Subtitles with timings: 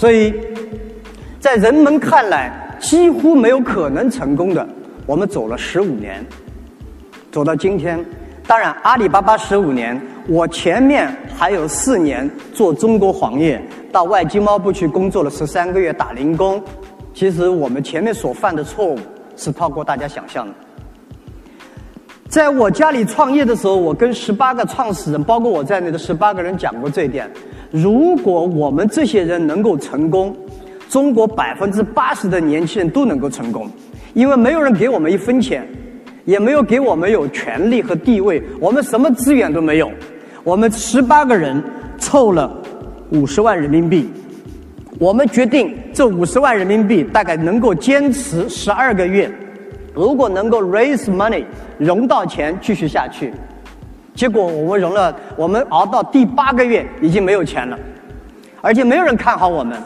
[0.00, 0.32] 所以，
[1.38, 2.50] 在人们看来
[2.80, 4.66] 几乎没有可能成功的，
[5.04, 6.24] 我们走了十五年，
[7.30, 8.02] 走到今天。
[8.46, 13.62] 当然，阿里巴巴十五年，我前面还有四年做中国黄页，
[13.92, 16.58] 到外经贸部去工作了十三个月打零工。
[17.12, 18.98] 其实我们前面所犯的错误
[19.36, 20.54] 是超过大家想象的。
[22.26, 27.30] 在我家里创业的时候，我跟十八个创始人，包括我在内的十八个人讲过这一点：
[27.70, 30.36] 如果我们这些人能够成功，
[30.88, 33.68] 中国百分之八十的年轻人都能够成功，
[34.14, 35.66] 因为没有人给我们一分钱。
[36.26, 39.90] 也没有给我们有权利和地位，我们什么资源都没有。
[40.44, 41.60] 我们十八个人
[41.98, 42.62] 凑了
[43.10, 44.08] 五十万人民币，
[44.98, 49.32] 我们决定这五十万人民币大概能够坚持十二个月。
[49.94, 51.42] 如果能够 raise money
[51.78, 53.32] 融到钱继续下去，
[54.14, 57.78] 结果我们融了，我们熬到第八个月已经没有钱了，
[58.60, 59.76] 而且没有人看好我们。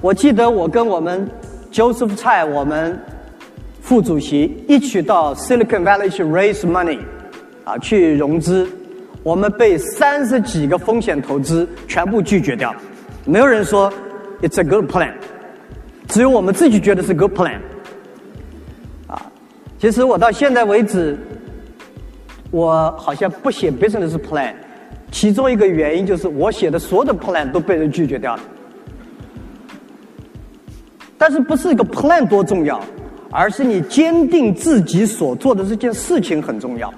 [0.00, 1.28] 我记得我跟我们
[1.70, 2.98] Joseph 蔡我们。
[3.84, 7.00] 副主席一起到 Silicon Valley 去 raise money，
[7.64, 8.66] 啊，去融资，
[9.24, 12.72] 我们被三十几个风险投资全部拒绝掉，
[13.24, 13.92] 没有人说
[14.40, 15.12] it's a good plan，
[16.06, 17.58] 只有我们自己觉得是 good plan。
[19.08, 19.20] 啊，
[19.80, 21.18] 其实我到现在为止，
[22.52, 24.54] 我好像不写 business plan，
[25.10, 28.42] 其中一个原因就是我写的所有的 plan 都被人拒绝掉了。
[31.18, 32.80] 但是不是一个 plan 多重要？
[33.30, 36.92] 而是你坚定自己所做的这件事情很重要。